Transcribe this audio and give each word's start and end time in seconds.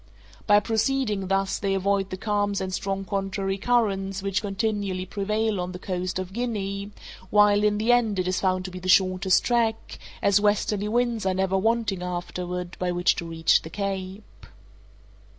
By 0.47 0.59
proceeding 0.59 1.27
thus 1.27 1.59
they 1.59 1.75
avoid 1.75 2.09
the 2.09 2.17
calms 2.17 2.59
and 2.59 2.73
strong 2.73 3.05
contrary 3.05 3.59
currents 3.59 4.23
which 4.23 4.41
continually 4.41 5.05
prevail 5.05 5.61
on 5.61 5.73
the 5.73 5.77
coast 5.77 6.17
of 6.17 6.33
Guinea, 6.33 6.89
while, 7.29 7.63
in 7.63 7.77
the 7.77 7.91
end, 7.91 8.17
it 8.17 8.27
is 8.27 8.39
found 8.41 8.65
to 8.65 8.71
be 8.71 8.79
the 8.79 8.89
shortest 8.89 9.43
track, 9.43 9.99
as 10.23 10.41
westerly 10.41 10.87
winds 10.87 11.23
are 11.27 11.35
never 11.35 11.55
wanting 11.55 12.01
afterward 12.01 12.75
by 12.79 12.91
which 12.91 13.15
to 13.17 13.25
reach 13.25 13.61
the 13.61 13.69
Cape. 13.69 14.47